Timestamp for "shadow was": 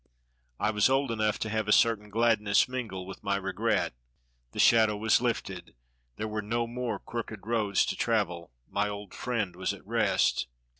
4.57-5.21